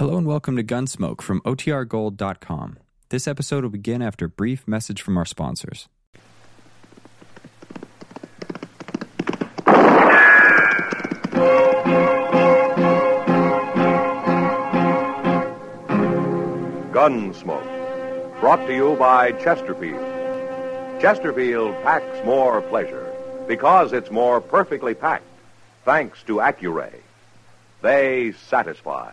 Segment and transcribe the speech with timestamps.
[0.00, 2.78] Hello and welcome to Gunsmoke from OTRGold.com.
[3.10, 5.90] This episode will begin after a brief message from our sponsors.
[16.94, 20.00] Gunsmoke, brought to you by Chesterfield.
[20.98, 23.14] Chesterfield packs more pleasure
[23.46, 25.26] because it's more perfectly packed,
[25.84, 26.94] thanks to Accuray.
[27.82, 29.12] They satisfy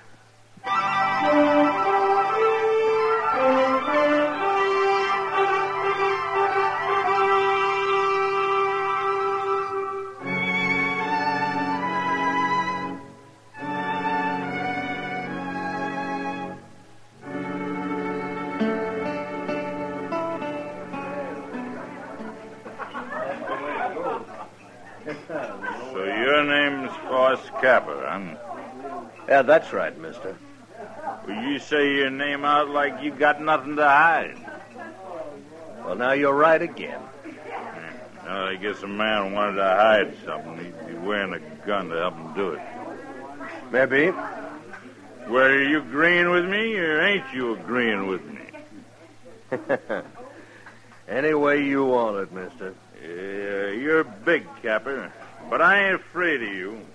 [29.41, 30.37] Yeah, that's right, mister.
[31.27, 34.37] Well, you say your name out like you got nothing to hide.
[35.83, 36.99] Well, now you're right again.
[36.99, 38.27] Hmm.
[38.27, 40.63] Well, I guess a man wanted to hide something.
[40.63, 42.61] He'd be wearing a gun to help him do it.
[43.71, 44.11] Maybe.
[45.27, 48.45] Well, are you agreeing with me, or ain't you agreeing with me?
[51.07, 52.75] Any way you want it, mister.
[53.01, 55.11] Yeah, you're big, Capper,
[55.49, 56.85] but I ain't afraid of you.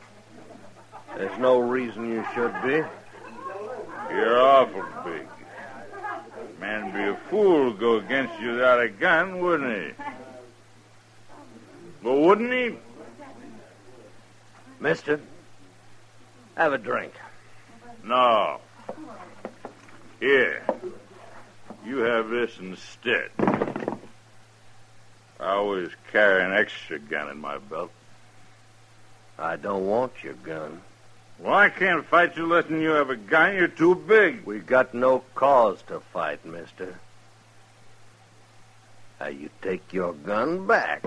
[1.16, 2.82] There's no reason you should be.
[4.10, 5.26] You're awful big.
[6.60, 10.04] Man'd be a fool to go against you without a gun, wouldn't he?
[12.02, 12.76] Well, wouldn't he?
[14.78, 15.20] Mister,
[16.54, 17.14] have a drink.
[18.04, 18.60] No.
[20.20, 20.62] Here.
[21.84, 23.30] You have this instead.
[25.38, 27.90] I always carry an extra gun in my belt.
[29.38, 30.80] I don't want your gun.
[31.38, 33.54] Well, I can't fight you letting you have a gun.
[33.54, 34.44] You're too big.
[34.46, 36.98] We got no cause to fight, mister.
[39.20, 41.02] Now you take your gun back.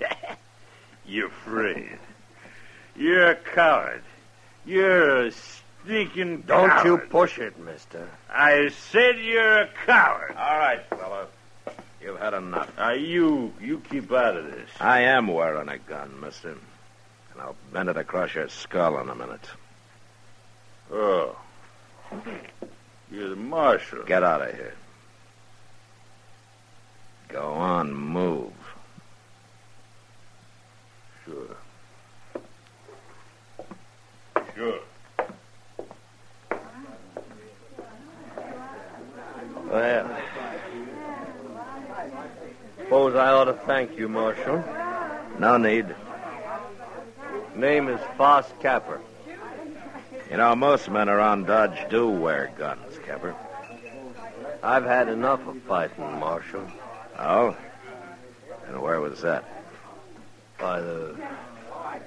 [1.06, 1.98] You're afraid.
[2.96, 4.02] You're a coward.
[4.64, 5.32] You're a
[5.84, 6.84] sneaking Don't coward.
[6.84, 8.08] you push it, mister.
[8.28, 10.34] I said you're a coward.
[10.36, 11.26] All right, fella.
[12.02, 12.70] You've had enough.
[12.76, 14.68] Now, you, you keep out of this.
[14.80, 16.56] I am wearing a gun, mister.
[17.36, 19.46] And I'll bend it across your skull in a minute.
[20.90, 21.36] Oh.
[23.10, 24.04] You're the marshal.
[24.04, 24.74] Get out of here.
[27.28, 28.52] Go on, move.
[31.26, 31.56] Sure.
[34.54, 34.78] Sure.
[39.68, 40.16] Well,
[42.78, 44.64] suppose I ought to thank you, Marshal.
[45.38, 45.94] No need.
[47.56, 49.00] Name is Foss Capper.
[50.30, 53.34] You know, most men around Dodge do wear guns, Capper.
[54.62, 56.66] I've had enough of fighting, Marshal.
[57.18, 57.56] Oh?
[58.66, 59.44] And where was that?
[60.58, 61.16] By the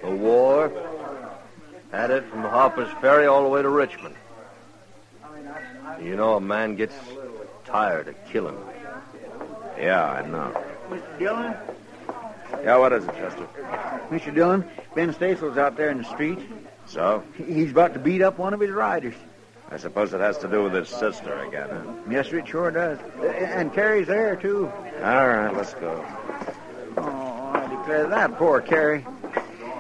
[0.02, 0.72] the war.
[1.92, 4.16] Had it from Harper's Ferry all the way to Richmond.
[6.02, 6.96] You know, a man gets
[7.66, 8.58] tired of killing.
[9.78, 10.64] Yeah, I know.
[10.90, 11.20] Mr.
[11.20, 11.56] Dillon?
[12.64, 13.48] Yeah, what is it, Chester?
[14.10, 14.34] Mr.
[14.34, 16.40] Dillon, Ben Stasel's out there in the street.
[16.86, 17.24] So?
[17.38, 19.16] He's about to beat up one of his riders.
[19.72, 21.94] I suppose it has to do with his sister again, huh?
[22.10, 22.98] Yes, sir, it sure does.
[23.22, 24.72] And Carrie's there, too.
[25.04, 26.04] All right, let's go.
[26.98, 29.06] Oh, I declare that poor Carrie.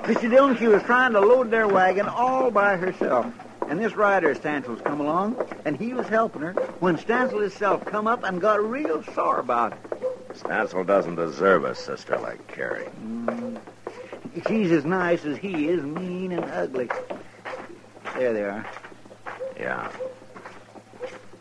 [0.04, 0.30] Mr.
[0.30, 3.26] Dillon, she was trying to load their wagon all by herself.
[3.68, 8.08] And this rider, Stansel's come along, and he was helping her when Stansel himself come
[8.08, 9.99] up and got real sore about it.
[10.41, 12.88] Stansel doesn't deserve a sister like Carrie.
[13.01, 13.59] Mm.
[14.47, 16.89] She's as nice as he is, mean and ugly.
[18.15, 18.65] There they are.
[19.59, 19.91] Yeah.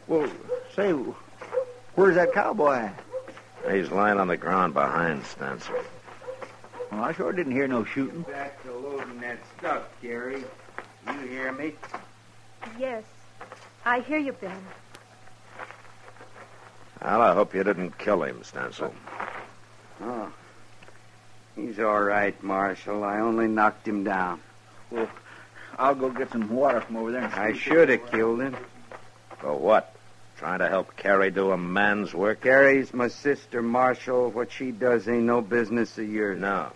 [0.07, 0.29] Well,
[0.75, 0.93] say,
[1.95, 2.91] where's that cowboy?
[3.71, 5.85] He's lying on the ground behind Stancil.
[6.91, 8.23] Well, I sure didn't hear no shooting.
[8.23, 10.43] Back to loading that stuff, Carrie.
[11.07, 11.75] You hear me?
[12.79, 13.05] Yes.
[13.85, 14.59] I hear you, Ben.
[17.03, 18.93] Well, I hope you didn't kill him, Stancil.
[20.01, 20.33] Oh.
[21.55, 23.03] He's all right, Marshal.
[23.05, 24.41] I only knocked him down.
[24.91, 25.09] Well,
[25.79, 27.23] I'll go get some water from over there.
[27.23, 28.57] and I should have killed him.
[29.39, 29.95] For what?
[30.37, 32.43] Trying to help Carrie do a man's work?
[32.43, 34.31] Carrie's my sister, Marshal.
[34.31, 36.41] What she does ain't no business of yours.
[36.41, 36.71] No.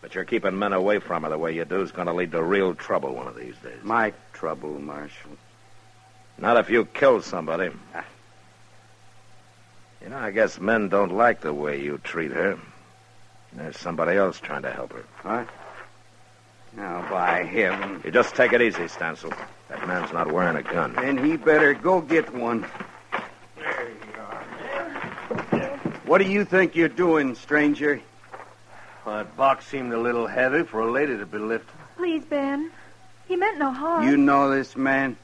[0.00, 2.32] But you're keeping men away from her the way you do is going to lead
[2.32, 3.78] to real trouble one of these days.
[3.82, 5.30] My trouble, Marshal.
[6.38, 7.70] Not if you kill somebody.
[7.94, 8.04] Ah.
[10.06, 12.56] You know, I guess men don't like the way you treat her.
[13.52, 15.04] There's somebody else trying to help her.
[15.22, 15.48] What?
[16.76, 18.00] Now, by heaven.
[18.04, 19.36] You just take it easy, Stancil.
[19.68, 20.94] That man's not wearing a gun.
[20.94, 22.62] Then he better go get one.
[26.04, 28.00] What do you think you're doing, stranger?
[29.04, 31.80] Well, that box seemed a little heavy for a lady to be lifting.
[31.96, 32.70] Please, Ben.
[33.26, 34.06] He meant no harm.
[34.06, 35.16] You know this man?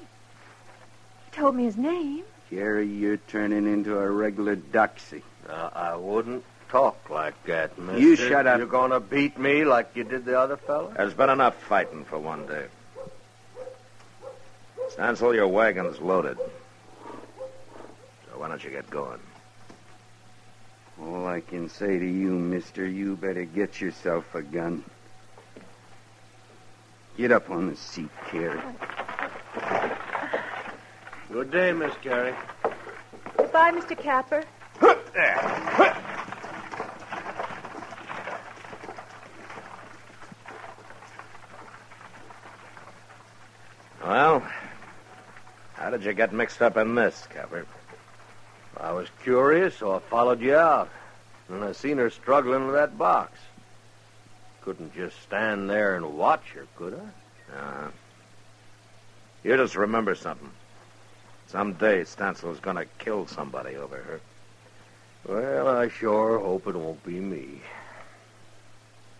[0.00, 2.24] He told me his name.
[2.50, 5.22] Carrie, you're turning into a regular doxy.
[5.48, 8.00] Uh, I wouldn't talk like that, mister.
[8.00, 8.58] You shut up.
[8.58, 10.92] You're going to beat me like you did the other fellow?
[10.96, 12.66] There's been enough fighting for one day.
[14.90, 16.38] Stancil, your wagon's loaded.
[17.36, 19.20] So why don't you get going?
[21.00, 24.82] All I can say to you, mister, you better get yourself a gun.
[27.16, 28.60] Get up on the seat, Carrie.
[31.30, 32.34] Good day, Miss Carrie.
[33.36, 33.98] Goodbye, Mr.
[33.98, 34.42] Capper.
[44.02, 44.42] Well,
[45.74, 47.66] how did you get mixed up in this, Capper?
[48.80, 50.88] I was curious, so I followed you out.
[51.50, 53.38] And I seen her struggling with that box.
[54.62, 57.54] Couldn't just stand there and watch her, could I?
[57.56, 57.88] Uh-huh.
[59.44, 60.50] You just remember something.
[61.48, 64.20] Someday Stancil's to kill somebody over her.
[65.26, 67.62] Well, I sure hope it won't be me.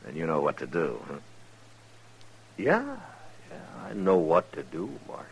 [0.07, 1.15] And you know what to do, huh?
[2.59, 2.97] Yeah,
[3.51, 5.29] yeah, I know what to do, Marshal.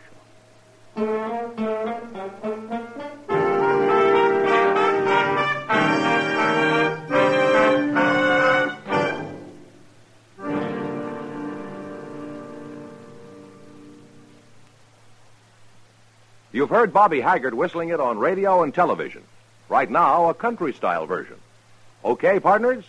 [16.57, 19.21] You've heard Bobby Haggard whistling it on radio and television.
[19.69, 21.35] Right now, a country style version.
[22.03, 22.83] Okay, partners?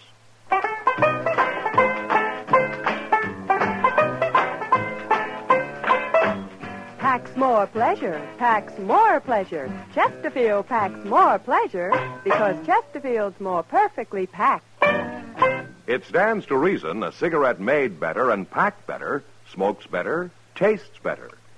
[6.98, 9.70] Packs more pleasure, packs more pleasure.
[9.94, 11.92] Chesterfield packs more pleasure
[12.24, 14.64] because Chesterfield's more perfectly packed.
[15.86, 19.22] It stands to reason a cigarette made better and packed better
[19.52, 21.37] smokes better, tastes better.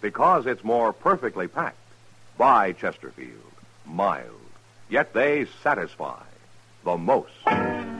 [0.00, 1.76] because it's more perfectly packed.
[2.38, 3.52] By Chesterfield,
[3.84, 4.40] mild,
[4.88, 6.22] yet they satisfy
[6.84, 7.99] the most.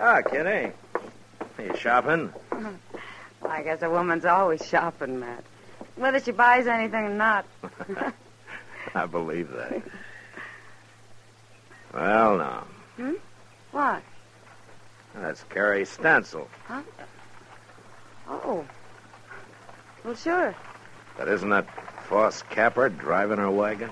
[0.00, 0.72] Ah, Kitty.
[1.58, 2.32] You shopping?
[3.48, 5.44] I guess a woman's always shopping, Matt.
[5.96, 7.44] Whether she buys anything or not.
[8.94, 9.82] I believe that.
[11.92, 12.64] Well, now,
[12.96, 13.12] Hmm?
[13.72, 14.02] What?
[15.14, 16.46] that's Carrie Stancil.
[16.66, 16.82] Huh?
[18.28, 18.64] Oh.
[20.04, 20.54] Well, sure.
[21.16, 21.66] But isn't that
[22.04, 23.90] Foss Capper driving her wagon?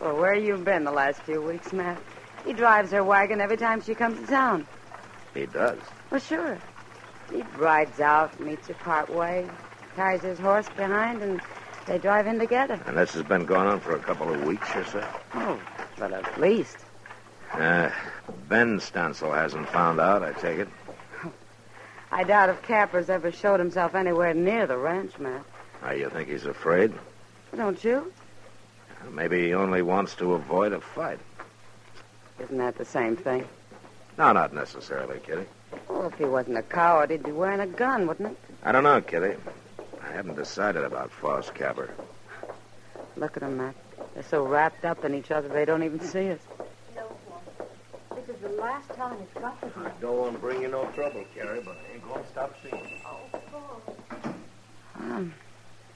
[0.00, 1.98] Well, where you been the last few weeks, Matt?
[2.44, 4.66] He drives her wagon every time she comes to town.
[5.34, 5.78] He does.
[6.10, 6.58] Well, sure.
[7.30, 9.48] He rides out, meets her part way,
[9.96, 11.40] ties his horse behind, and
[11.86, 12.78] They drive in together.
[12.86, 15.06] And this has been going on for a couple of weeks or so?
[15.34, 15.60] Oh,
[15.98, 16.76] but at least.
[17.52, 17.90] Uh,
[18.48, 20.68] Ben Stansel hasn't found out, I take it.
[22.12, 25.42] I doubt if Capper's ever showed himself anywhere near the ranch, Matt.
[25.80, 26.92] How you think he's afraid?
[27.56, 28.12] Don't you?
[29.10, 31.18] Maybe he only wants to avoid a fight.
[32.38, 33.46] Isn't that the same thing?
[34.20, 35.46] No, not necessarily, Kitty.
[35.88, 38.36] Well, if he wasn't a coward, he'd be wearing a gun, wouldn't he?
[38.62, 39.34] I don't know, Kitty.
[40.02, 41.88] I haven't decided about Foss Capper.
[43.16, 43.74] Look at them, Matt.
[44.12, 46.38] They're so wrapped up in each other they don't even see us.
[46.94, 47.10] No,
[48.14, 49.86] this is the last time it's got to be.
[49.86, 52.54] I don't want to bring you no trouble, Carrie, but I ain't going to stop
[52.62, 54.32] seeing you.
[54.96, 55.32] Um,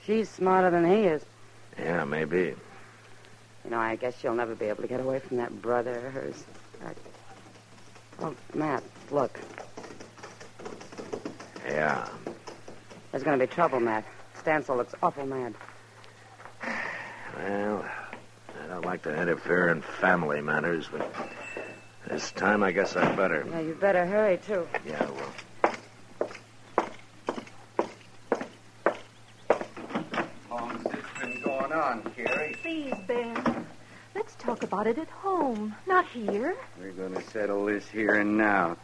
[0.07, 1.23] she's smarter than he is.
[1.79, 2.55] Yeah, maybe.
[3.65, 6.13] You know, I guess she'll never be able to get away from that brother of
[6.15, 6.45] hers.
[6.83, 6.97] That...
[8.21, 9.39] Oh, Matt, look.
[11.67, 12.09] Yeah.
[13.11, 14.05] There's going to be trouble, Matt.
[14.43, 15.55] Stansel looks awful mad.
[17.37, 17.85] Well,
[18.63, 21.13] I don't like to interfere in family matters, but
[22.09, 23.45] this time I guess I'd better.
[23.49, 24.67] Yeah, you better hurry, too.
[24.87, 25.33] Yeah, well.
[30.49, 32.57] How's this been going on, Carrie?
[32.63, 33.24] Please, Ben.
[34.55, 36.55] Let's talk about it at home, not here.
[36.79, 38.77] We're going to settle this here and now.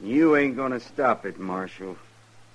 [0.00, 1.96] You ain't going to stop it, Marshal.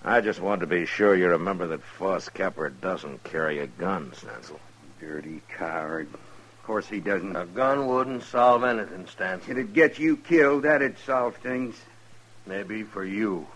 [0.03, 4.11] I just want to be sure you remember that Foss Capper doesn't carry a gun,
[4.11, 4.59] Stansel.
[4.99, 6.09] Dirty coward.
[6.13, 7.33] Of course he doesn't.
[7.37, 9.51] A gun wouldn't solve anything, Stanson.
[9.51, 10.63] It'd get you killed.
[10.63, 11.73] That'd solve things.
[12.47, 13.47] Maybe for you,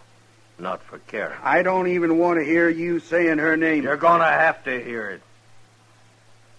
[0.57, 1.35] not for Carrie.
[1.43, 3.83] I don't even want to hear you saying her name.
[3.83, 5.21] You're going to have to hear it.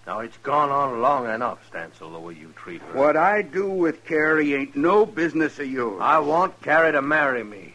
[0.07, 2.93] Now, it's gone on long enough, Stansel, the way you treat her.
[2.93, 5.99] What I do with Carrie ain't no business of yours.
[5.99, 7.73] I want Carrie to marry me.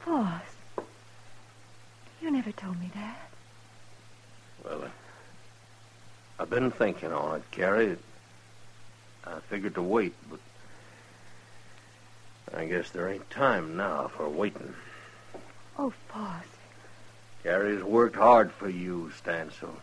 [0.00, 0.42] Foss.
[2.20, 3.30] You never told me that.
[4.62, 4.88] Well, uh,
[6.38, 7.96] I've been thinking on it, Carrie.
[9.26, 10.40] I figured to wait, but
[12.54, 14.74] I guess there ain't time now for waiting.
[15.78, 16.44] Oh, Foss.
[17.42, 19.74] Carrie's worked hard for you, Stansel.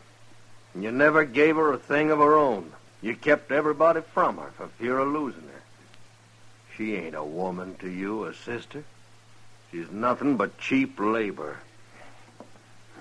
[0.73, 2.71] And you never gave her a thing of her own.
[3.01, 5.61] You kept everybody from her for fear of losing her.
[6.75, 8.83] She ain't a woman to you, a sister.
[9.71, 11.57] She's nothing but cheap labor.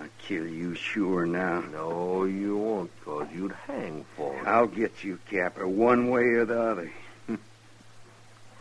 [0.01, 1.61] I'll kill you sure now.
[1.73, 4.47] No, you won't, cause you'd hang for it.
[4.47, 6.91] I'll get you, Capper, one way or the other.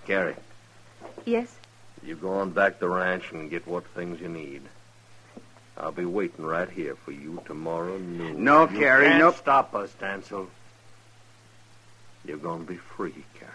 [0.06, 0.36] Carrie,
[1.26, 1.56] Yes?
[2.04, 4.64] you go on back to the ranch and get what things you need.
[5.80, 8.44] I'll be waiting right here for you tomorrow noon.
[8.44, 10.48] No, you Carrie, can't no- stop us, Stansel.
[12.26, 13.52] You're going to be free, Carrie.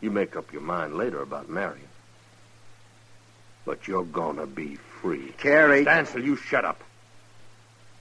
[0.00, 1.88] You make up your mind later about marrying.
[3.64, 5.32] But you're going to be free.
[5.36, 5.84] Carrie.
[5.84, 6.80] Stansel, you shut up.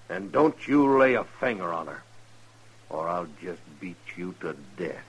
[0.09, 2.01] And don't you lay a finger on her,
[2.89, 5.03] or I'll just beat you to death.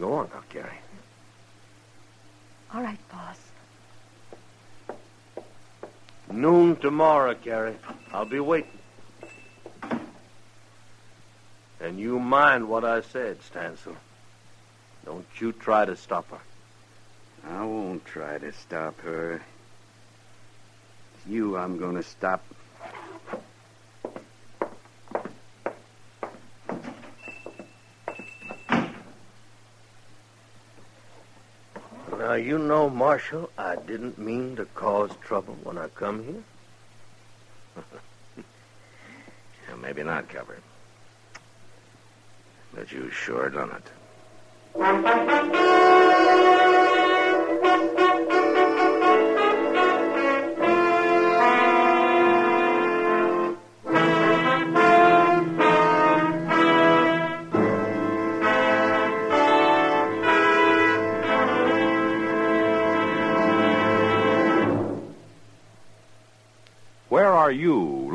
[0.00, 0.80] Go on now, Carrie.
[2.74, 3.38] All right, Foss.
[6.30, 7.76] Noon tomorrow, Carrie.
[8.12, 8.70] I'll be waiting.
[11.80, 13.96] And you mind what I said, Stansel.
[15.04, 16.40] Don't you try to stop her.
[17.48, 19.40] I won't try to stop her.
[21.14, 22.42] It's you I'm going to stop.
[32.18, 36.44] Now, you know, Marshal, I didn't mean to cause trouble when I come here.
[39.68, 40.58] Yeah, maybe not, Capper.
[42.72, 43.72] But you sure done
[44.76, 45.65] it.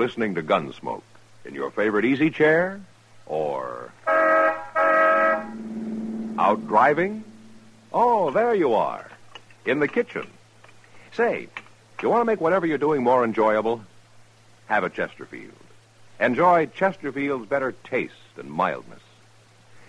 [0.01, 1.03] Listening to Gunsmoke?
[1.45, 2.81] In your favorite easy chair?
[3.27, 3.91] Or
[6.39, 7.23] out driving?
[7.93, 9.11] Oh, there you are.
[9.63, 10.25] In the kitchen.
[11.13, 11.49] Say,
[12.01, 13.83] you want to make whatever you're doing more enjoyable?
[14.65, 15.53] Have a Chesterfield.
[16.19, 19.03] Enjoy Chesterfield's better taste and mildness.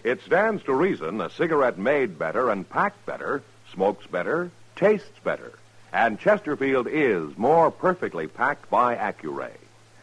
[0.04, 3.42] It stands to reason a cigarette made better and packed better,
[3.73, 5.52] smokes better, tastes better.
[5.90, 9.62] And Chesterfield is more perfectly packed by Accuray.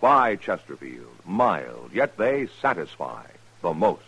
[0.00, 3.24] By Chesterfield, mild, yet they satisfy
[3.62, 4.02] the most.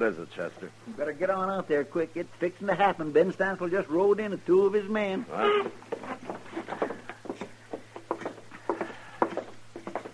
[0.00, 0.70] What is it, Chester?
[0.86, 2.12] you better get on out there quick.
[2.14, 3.12] It's fixing to happen.
[3.12, 5.26] Ben Stansel just rode in with two of his men.
[5.28, 5.72] What?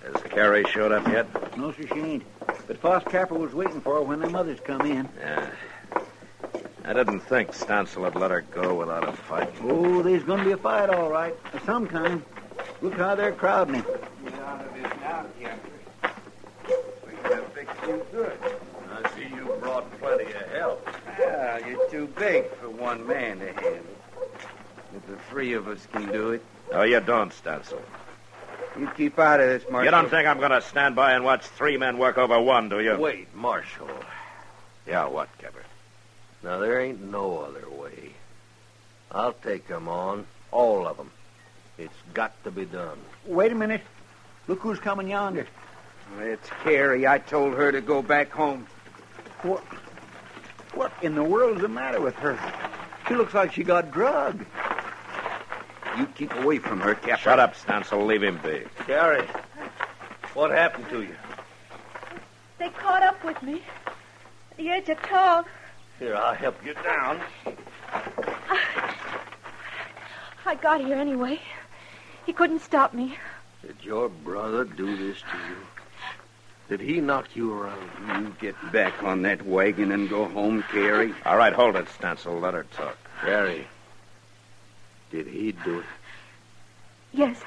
[0.02, 1.56] Has Carrie showed up yet?
[1.56, 2.24] No, sir, she ain't.
[2.66, 5.08] But Foss Capper was waiting for her when them others come in.
[5.20, 5.50] Yeah.
[6.84, 9.52] I didn't think Stansel would let her go without a fight.
[9.62, 11.34] Oh, there's going to be a fight, all right.
[11.52, 12.24] Of some kind.
[12.82, 13.84] Look how they're crowding him.
[18.96, 20.88] I see you brought plenty of help.
[21.18, 23.96] Yeah, you're too big for one man to handle.
[24.94, 26.44] If the three of us can do it.
[26.72, 27.80] No, you don't, Stansel.
[28.78, 29.84] You keep out of this, Marshal.
[29.84, 32.68] You don't think I'm going to stand by and watch three men work over one,
[32.68, 32.96] do you?
[32.96, 33.88] Wait, Marshal.
[34.86, 35.62] Yeah, what, Capper?
[36.42, 38.12] Now, there ain't no other way.
[39.10, 41.10] I'll take 'em on, all of 'em.
[41.78, 42.98] It's got to be done.
[43.26, 43.82] Wait a minute.
[44.46, 45.46] Look who's coming yonder.
[46.20, 47.06] It's Carrie.
[47.06, 48.66] I told her to go back home.
[49.42, 49.64] What?
[50.76, 52.38] What in the world's the matter with her?
[53.08, 54.44] She looks like she got drugged.
[55.96, 57.16] You keep away from her, Captain.
[57.16, 58.04] Shut up, Stansel.
[58.04, 58.62] Leave him be.
[58.84, 59.26] Carrie,
[60.34, 61.16] what happened to you?
[62.58, 63.62] They caught up with me
[64.50, 65.46] at the edge of town.
[65.98, 67.22] Here, I'll help you down.
[70.44, 71.40] I got here anyway.
[72.26, 73.16] He couldn't stop me.
[73.62, 75.56] Did your brother do this to you?
[76.68, 78.24] Did he knock you around?
[78.24, 81.14] You get back on that wagon and go home, Carrie.
[81.24, 82.40] All right, hold it, Stansel.
[82.40, 82.96] Let her talk.
[83.20, 83.66] Carrie,
[85.10, 85.86] did he do it?
[87.12, 87.40] Yes.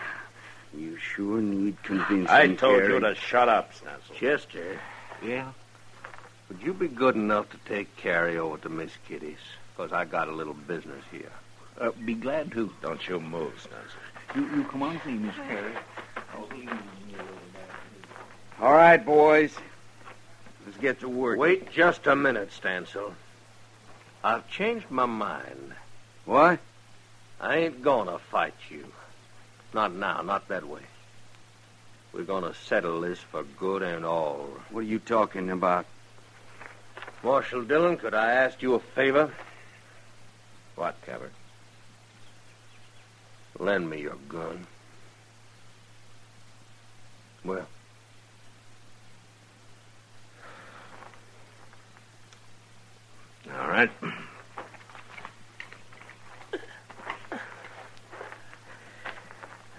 [0.75, 2.93] You sure need convincing, I told Carrie.
[2.93, 4.15] you to shut up, Stansel.
[4.15, 4.79] Chester.
[5.23, 5.51] Yeah?
[6.47, 9.37] Would you be good enough to take Carrie over to Miss Kitty's?
[9.75, 11.31] Because I got a little business here.
[11.79, 12.71] Uh, be glad to.
[12.81, 14.35] Don't you move, Stansel.
[14.35, 15.73] You, you come on with me, Miss Carrie.
[18.61, 19.55] All right, boys.
[20.65, 21.39] Let's get to work.
[21.39, 23.13] Wait just a minute, Stansel.
[24.21, 25.73] I've changed my mind.
[26.25, 26.59] What?
[27.39, 28.91] I ain't gonna fight you.
[29.73, 30.81] Not now, not that way.
[32.11, 34.49] We're gonna settle this for good and all.
[34.71, 35.85] What are you talking about?
[37.23, 39.31] Marshal Dillon, could I ask you a favor?
[40.75, 41.31] What, Capper?
[43.57, 44.67] Lend me your gun.
[47.45, 47.67] Well,
[53.57, 53.89] All right.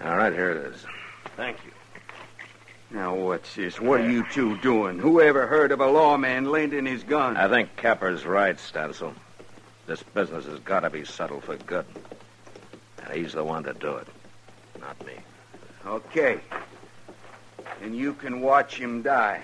[0.03, 0.85] All right, here it is.
[1.37, 1.71] thank you.
[2.89, 3.79] Now, what's this?
[3.79, 4.99] What are you two doing?
[4.99, 7.37] Who ever heard of a lawman lending his gun?
[7.37, 9.13] I think Capper's right, Stansel.
[9.87, 11.85] This business has got to be settled for good.
[13.03, 14.07] And he's the one to do it,
[14.79, 15.13] not me.
[15.85, 16.39] Okay.
[17.81, 19.41] And you can watch him die.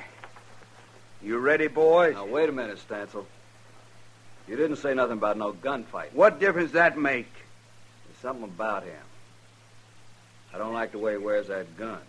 [1.22, 2.16] You ready, boys?
[2.16, 3.26] Now, wait a minute, Stansel.
[4.48, 6.14] You didn't say nothing about no gunfight.
[6.14, 7.32] What difference does that make?
[8.06, 8.94] There's something about him.
[10.54, 12.00] I don't like the way he wears that gun.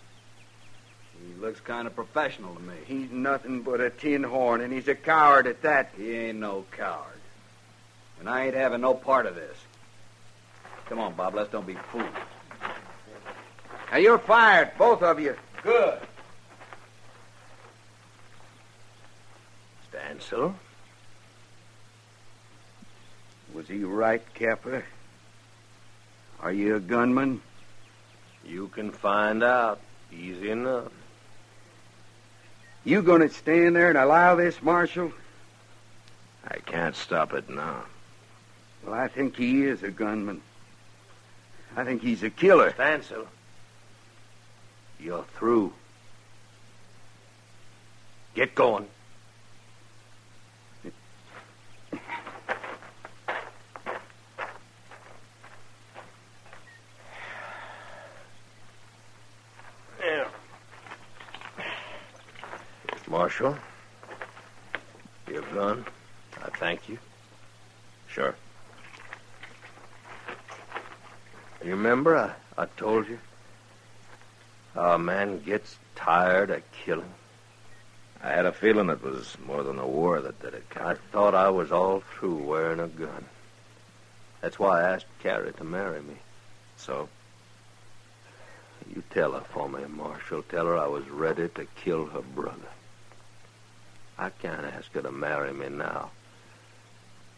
[1.27, 2.75] He looks kind of professional to me.
[2.87, 5.91] He's nothing but a tin horn, and he's a coward at that.
[5.97, 7.19] He ain't no coward.
[8.21, 9.57] And I ain't having no part of this.
[10.87, 12.07] Come on, Bob, let's don't be fools.
[13.91, 15.35] Now, you're fired, both of you.
[15.63, 15.99] Good.
[19.93, 20.55] Stansel?
[23.55, 24.85] Was he right, Capper?
[26.41, 27.41] Are you a gunman?
[28.45, 29.81] You can find out.
[30.13, 30.93] Easy enough.
[32.85, 35.13] You gonna stand there and allow this, Marshal?
[36.47, 37.85] I can't stop it now.
[38.85, 40.41] Well, I think he is a gunman.
[41.77, 42.73] I think he's a killer.
[42.73, 43.27] Stansel,
[44.99, 45.75] you're through.
[48.35, 48.87] Get going.
[50.85, 50.91] Yeah.
[63.41, 63.59] Marshal,
[65.31, 65.85] your gun.
[66.43, 66.99] I thank you.
[68.09, 68.35] Sure.
[71.65, 73.19] You remember I, I told you
[74.75, 77.13] how a man gets tired of killing?
[78.23, 81.37] I had a feeling it was more than the war that did it, I thought
[81.37, 83.25] I was all through wearing a gun.
[84.41, 86.17] That's why I asked Carrie to marry me.
[86.77, 87.09] So?
[88.93, 90.43] You tell her for me, Marshal.
[90.43, 92.69] Tell her I was ready to kill her brother.
[94.19, 96.11] I can't ask her to marry me now.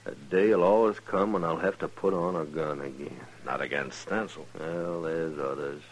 [0.06, 3.20] A day'll always come when I'll have to put on a gun again.
[3.44, 4.46] Not against Stancil.
[4.58, 5.82] Well, there's others.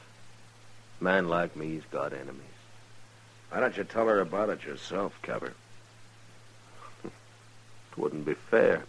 [0.99, 2.43] Man like me's got enemies.
[3.51, 5.53] Why don't you tell her about it yourself, Capper?
[7.05, 7.11] It
[7.99, 8.85] wouldn't be fair.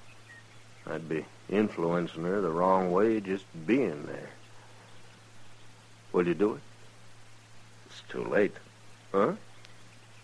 [0.87, 4.29] I'd be influencing her the wrong way just being there.
[6.13, 6.61] Will you do it?
[7.87, 8.55] It's too late.
[9.11, 9.33] Huh?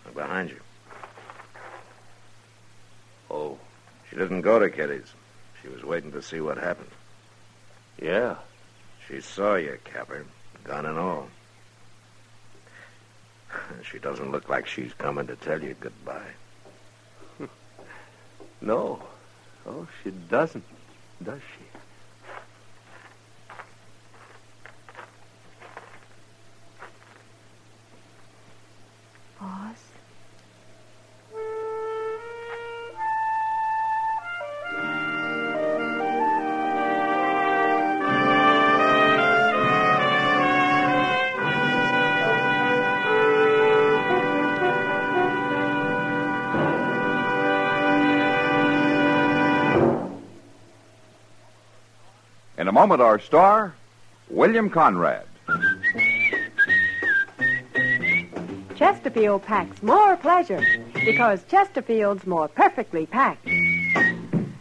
[0.06, 0.60] I'm behind you.
[3.30, 3.58] Oh,
[4.16, 5.12] She didn't go to Kitty's.
[5.60, 6.88] She was waiting to see what happened.
[8.00, 8.36] yeah.
[9.06, 10.24] She saw you, Capper,
[10.64, 11.28] gun and all.
[13.82, 16.32] She doesn't look like she's coming to tell you goodbye.
[18.62, 19.02] No.
[19.66, 20.64] Oh, she doesn't,
[21.22, 21.75] does she?
[52.66, 53.76] In a moment, our star,
[54.28, 55.24] William Conrad.
[58.74, 60.60] Chesterfield packs more pleasure
[60.92, 63.46] because Chesterfield's more perfectly packed.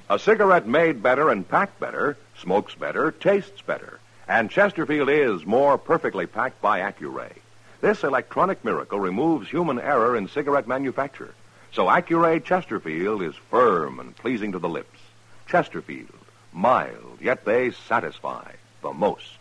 [0.07, 3.99] A cigarette made better and packed better, smokes better, tastes better.
[4.27, 7.33] And Chesterfield is more perfectly packed by Accuray.
[7.81, 11.33] This electronic miracle removes human error in cigarette manufacture.
[11.73, 14.99] So Accuray Chesterfield is firm and pleasing to the lips.
[15.47, 16.13] Chesterfield,
[16.55, 19.37] mild, yet they satisfy the most.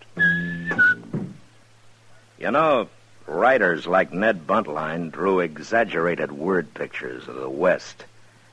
[2.38, 2.88] You know,
[3.26, 8.04] writers like Ned Buntline drew exaggerated word pictures of the West,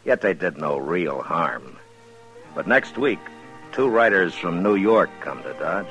[0.06, 1.78] yet they did no real harm.
[2.54, 3.20] But next week,
[3.72, 5.88] two writers from New York come to Dodge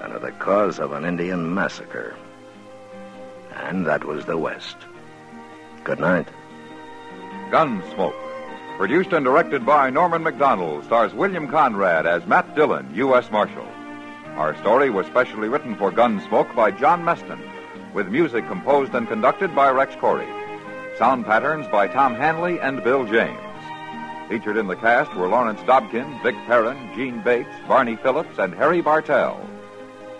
[0.00, 2.16] under the cause of an Indian massacre.
[3.54, 4.76] And that was the West.
[5.84, 6.28] Good night.
[7.50, 8.29] Gunsmoke.
[8.80, 13.30] Produced and directed by Norman Macdonnell, stars William Conrad as Matt Dillon, U.S.
[13.30, 13.68] Marshal.
[14.36, 17.38] Our story was specially written for Gunsmoke by John Meston,
[17.92, 20.26] with music composed and conducted by Rex Koury.
[20.96, 23.38] Sound patterns by Tom Hanley and Bill James.
[24.30, 28.80] Featured in the cast were Lawrence Dobkin, Vic Perrin, Jeanne Bates, Barney Phillips, and Harry
[28.80, 29.46] Bartell.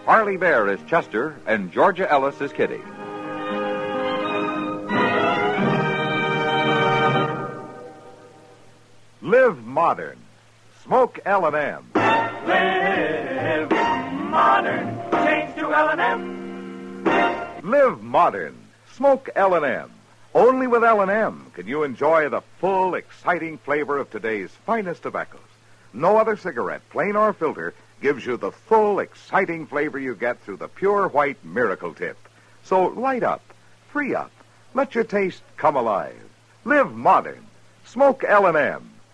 [0.05, 2.83] Parley Baer is Chester, and Georgia Ellis is Kitty.
[9.51, 10.19] Live modern.
[10.85, 11.91] Smoke L&M.
[12.47, 13.71] Live
[14.31, 15.11] modern.
[15.11, 17.03] Change to L&M.
[17.65, 18.55] Live modern.
[18.93, 19.91] Smoke L&M.
[20.37, 25.41] Only with L&M can you enjoy the full, exciting flavor of today's finest tobaccos.
[25.93, 30.59] No other cigarette, plain or filter, gives you the full, exciting flavor you get through
[30.59, 32.17] the pure white miracle tip.
[32.63, 33.43] So light up,
[33.89, 34.31] free up,
[34.75, 36.23] let your taste come alive.
[36.65, 37.45] Live modern.
[37.85, 38.91] Smoke L&M.